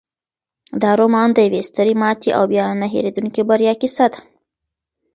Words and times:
دا 0.81 0.91
رومان 0.99 1.29
د 1.33 1.37
یوې 1.47 1.61
سترې 1.69 1.93
ماتې 2.01 2.29
او 2.37 2.43
بیا 2.51 2.65
نه 2.81 2.87
هیریدونکې 2.93 3.41
بریا 3.49 3.73
کیسه 3.81 4.05
ده. 4.13 4.19